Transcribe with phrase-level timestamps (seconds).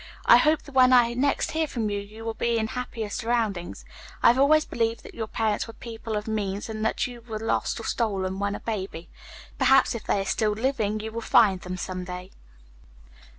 [0.25, 3.85] I hope that when I next hear from you, you will be in happier surroundings.
[4.23, 7.37] I have always believed that your parents were people of means and that you were
[7.37, 9.09] lost or stolen when a baby.
[9.59, 12.31] Perhaps if they are still living you will find them some day.'"